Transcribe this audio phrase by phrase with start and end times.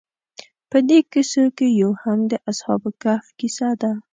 [0.69, 3.91] په دې کیسو کې یو هم د اصحاب کهف کیسه ده.